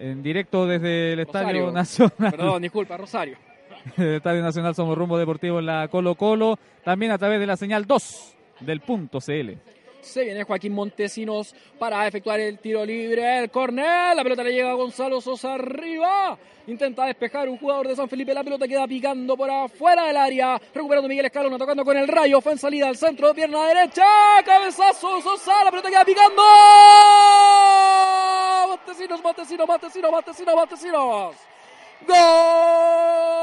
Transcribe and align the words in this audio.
en 0.00 0.22
directo 0.22 0.66
desde 0.66 1.12
el 1.12 1.20
Estadio. 1.20 1.70
Nacional. 1.70 2.30
Perdón, 2.30 2.62
disculpa, 2.62 2.96
Rosario. 2.96 3.36
el 3.96 4.14
Estadio 4.16 4.42
Nacional 4.42 4.74
Somos 4.74 4.96
Rumbo 4.96 5.18
Deportivo 5.18 5.58
en 5.58 5.66
la 5.66 5.88
Colo 5.88 6.14
Colo. 6.14 6.58
También 6.84 7.12
a 7.12 7.18
través 7.18 7.38
de 7.40 7.46
la 7.46 7.56
señal 7.56 7.86
2 7.86 8.34
del 8.60 8.80
punto 8.80 9.20
CL. 9.20 9.52
Se 10.00 10.24
viene 10.24 10.44
Joaquín 10.44 10.72
Montesinos 10.72 11.54
para 11.78 12.06
efectuar 12.06 12.40
el 12.40 12.58
tiro 12.58 12.86
libre. 12.86 13.40
El 13.40 13.50
corner. 13.50 14.16
La 14.16 14.22
pelota 14.22 14.42
le 14.42 14.52
llega 14.52 14.70
a 14.70 14.74
Gonzalo 14.74 15.20
Sosa 15.20 15.54
arriba. 15.54 16.38
Intenta 16.66 17.04
despejar 17.04 17.48
un 17.50 17.58
jugador 17.58 17.86
de 17.88 17.96
San 17.96 18.08
Felipe. 18.08 18.32
La 18.32 18.42
pelota 18.42 18.66
queda 18.66 18.86
picando 18.86 19.36
por 19.36 19.50
afuera 19.50 20.06
del 20.06 20.16
área. 20.16 20.58
Recuperando 20.74 21.06
Miguel 21.06 21.26
Escalona. 21.26 21.58
Tocando 21.58 21.84
con 21.84 21.98
el 21.98 22.08
rayo. 22.08 22.40
Fue 22.40 22.52
en 22.52 22.58
salida 22.58 22.88
al 22.88 22.96
centro. 22.96 23.34
Pierna 23.34 23.66
derecha. 23.66 24.06
Cabezazo. 24.42 25.20
Sosa. 25.20 25.64
La 25.64 25.70
pelota 25.70 25.90
queda 25.90 26.04
picando. 26.06 26.42
Montesinos, 29.18 29.66
Montesinos, 29.66 29.66
Montesinos, 29.66 30.10
Montesinos, 30.12 30.54
Montesinos. 30.54 31.36
¡Gol! 32.06 33.39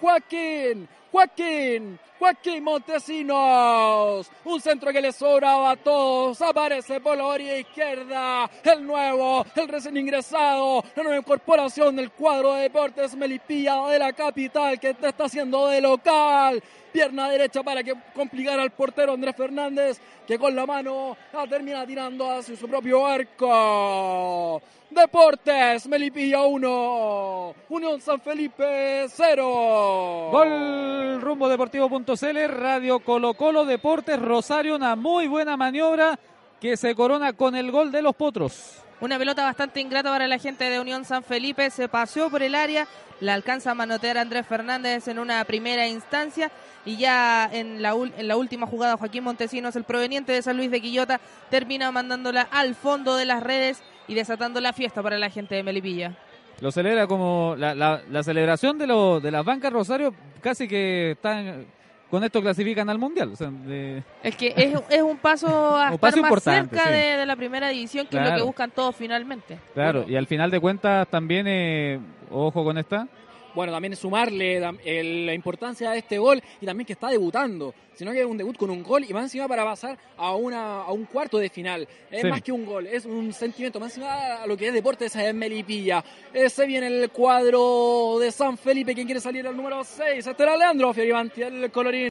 Joaquín, 0.00 0.88
Joaquín, 1.12 1.98
Joaquín 2.18 2.64
Montesinos. 2.64 4.30
Un 4.44 4.60
centro 4.60 4.92
que 4.92 5.00
le 5.00 5.12
sobraba 5.12 5.72
a 5.72 5.76
todos. 5.76 6.40
Aparece 6.40 7.00
por 7.00 7.16
la 7.16 7.26
orilla 7.26 7.58
izquierda. 7.58 8.50
El 8.62 8.86
nuevo, 8.86 9.44
el 9.54 9.68
recién 9.68 9.96
ingresado. 9.96 10.84
La 10.94 11.02
nueva 11.02 11.18
incorporación 11.18 11.96
del 11.96 12.10
cuadro 12.10 12.54
de 12.54 12.62
Deportes 12.62 13.16
Melipilla 13.16 13.86
de 13.88 13.98
la 13.98 14.12
capital 14.12 14.80
que 14.80 14.94
te 14.94 15.08
está 15.08 15.24
haciendo 15.24 15.66
de 15.66 15.80
local. 15.80 16.62
Pierna 16.92 17.28
derecha 17.28 17.62
para 17.62 17.82
que 17.82 17.94
complicara 18.14 18.62
al 18.62 18.70
portero 18.70 19.12
Andrés 19.12 19.36
Fernández, 19.36 20.00
que 20.26 20.38
con 20.38 20.54
la 20.54 20.66
mano 20.66 21.16
la 21.32 21.46
termina 21.46 21.86
tirando 21.86 22.30
hacia 22.30 22.56
su 22.56 22.68
propio 22.68 23.06
arco. 23.06 24.60
Deportes, 24.90 25.86
Melipilla 25.86 26.42
1, 26.42 27.54
Unión 27.68 28.00
San 28.00 28.20
Felipe 28.20 29.06
0. 29.08 30.28
Gol 30.32 31.20
rumbo 31.20 31.48
deportivo.cl, 31.48 32.48
Radio 32.48 32.98
Colo 33.00 33.34
Colo 33.34 33.64
Deportes 33.64 34.20
Rosario, 34.20 34.74
una 34.74 34.96
muy 34.96 35.28
buena 35.28 35.56
maniobra 35.56 36.18
que 36.60 36.76
se 36.76 36.94
corona 36.94 37.32
con 37.34 37.54
el 37.54 37.70
gol 37.70 37.92
de 37.92 38.02
los 38.02 38.16
Potros. 38.16 38.82
Una 39.00 39.18
pelota 39.18 39.44
bastante 39.44 39.80
ingrata 39.80 40.10
para 40.10 40.26
la 40.26 40.38
gente 40.38 40.64
de 40.68 40.78
Unión 40.78 41.04
San 41.06 41.22
Felipe. 41.22 41.70
Se 41.70 41.88
paseó 41.88 42.28
por 42.28 42.42
el 42.42 42.54
área, 42.54 42.86
la 43.20 43.32
alcanza 43.34 43.70
a 43.70 43.74
manotear 43.74 44.18
Andrés 44.18 44.46
Fernández 44.46 45.08
en 45.08 45.18
una 45.18 45.42
primera 45.44 45.86
instancia. 45.88 46.50
Y 46.84 46.96
ya 46.96 47.48
en 47.50 47.80
la, 47.82 47.92
en 47.94 48.28
la 48.28 48.36
última 48.36 48.66
jugada, 48.66 48.96
Joaquín 48.98 49.24
Montesinos, 49.24 49.74
el 49.76 49.84
proveniente 49.84 50.32
de 50.32 50.42
San 50.42 50.56
Luis 50.58 50.70
de 50.70 50.80
Quillota, 50.82 51.18
termina 51.48 51.90
mandándola 51.90 52.42
al 52.50 52.74
fondo 52.74 53.16
de 53.16 53.24
las 53.24 53.42
redes 53.42 53.82
y 54.06 54.14
desatando 54.14 54.60
la 54.60 54.72
fiesta 54.74 55.02
para 55.02 55.16
la 55.18 55.30
gente 55.30 55.54
de 55.54 55.62
Melipilla. 55.62 56.16
Lo 56.60 56.70
celebra 56.70 57.06
como 57.06 57.54
la, 57.56 57.74
la- 57.74 58.02
la 58.10 58.22
celebración 58.22 58.76
de, 58.76 58.86
lo- 58.86 59.18
de 59.20 59.30
las 59.30 59.44
bancas 59.46 59.72
Rosario, 59.72 60.14
casi 60.42 60.68
que 60.68 61.12
están 61.12 61.64
con 62.10 62.24
esto 62.24 62.40
clasifican 62.42 62.90
al 62.90 62.98
Mundial. 62.98 63.30
o 63.32 63.36
sea, 63.36 63.50
de- 63.50 64.02
Es 64.22 64.36
que 64.36 64.52
es, 64.56 64.74
es 64.90 65.02
un 65.02 65.16
paso 65.18 65.46
a 65.76 65.88
Un 65.88 65.94
estar 65.94 66.10
paso 66.12 66.22
más 66.22 66.42
cerca 66.42 66.84
sí. 66.84 66.90
de, 66.90 66.98
de 67.18 67.26
la 67.26 67.36
primera 67.36 67.68
división, 67.68 68.06
que 68.08 68.18
es 68.18 68.28
lo 68.30 68.36
que 68.36 68.42
buscan 68.42 68.70
todos 68.70 68.94
finalmente. 68.96 69.58
claro, 69.74 70.04
y 70.08 70.16
al 70.16 70.26
final 70.26 70.50
de 70.50 70.60
cuentas 70.60 71.08
también, 71.08 71.46
eh, 71.48 72.00
ojo 72.30 72.64
con 72.64 72.76
esta, 72.78 73.06
Bueno, 73.54 73.72
también 73.72 73.96
sumarle 73.96 74.60
la 74.60 75.34
importancia 75.34 75.90
de 75.90 75.98
este 75.98 76.18
gol 76.18 76.40
y 76.60 76.66
también 76.66 76.86
que 76.86 76.92
está 76.92 77.08
debutando, 77.08 77.74
sino 77.94 78.12
que 78.12 78.20
es 78.20 78.26
un 78.26 78.36
debut 78.36 78.56
con 78.56 78.70
un 78.70 78.82
gol 78.82 79.04
y 79.08 79.12
más 79.12 79.24
encima 79.24 79.48
para 79.48 79.64
pasar 79.64 79.98
a 80.16 80.34
una 80.36 80.82
a 80.82 80.92
un 80.92 81.04
cuarto 81.06 81.38
de 81.38 81.48
final. 81.50 81.86
Es 82.10 82.22
Sí. 82.22 82.28
más 82.28 82.42
que 82.42 82.52
un 82.52 82.64
gol, 82.64 82.86
es 82.86 83.04
un 83.04 83.32
sentimiento, 83.32 83.80
más 83.80 83.90
encima 83.96 84.42
a 84.42 84.46
lo 84.46 84.56
que 84.56 84.68
es 84.68 84.72
deportes 84.72 85.14
en 85.16 85.36
Melipilla. 85.36 86.04
Ese 86.32 86.64
viene 86.66 86.86
el 86.86 87.10
cuadro 87.10 88.18
de 88.20 88.30
San 88.30 88.56
Felipe, 88.56 88.94
quien 88.94 89.06
quiere 89.06 89.20
salir 89.20 89.46
al 89.46 89.56
número 89.56 89.82
6. 89.84 90.26
Este 90.26 90.42
era 90.42 90.56
Leandro 90.56 90.92
Fiorivanti, 90.94 91.42
el 91.42 91.70
colorín. 91.70 92.08